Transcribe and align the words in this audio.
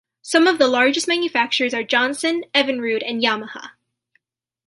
Some 0.23 0.47
of 0.47 0.57
the 0.57 0.67
largest 0.67 1.07
manufacturers 1.07 1.75
are 1.75 1.83
Johnson, 1.83 2.43
Evinrude, 2.55 3.07
and 3.07 3.21
Yamaha. 3.21 3.73